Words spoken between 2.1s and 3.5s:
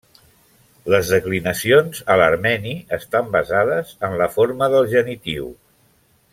a l'armeni estan